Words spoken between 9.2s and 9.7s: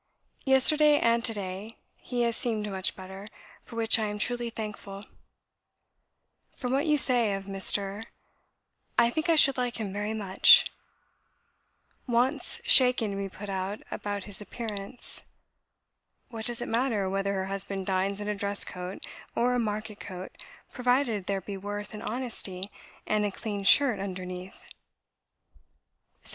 I should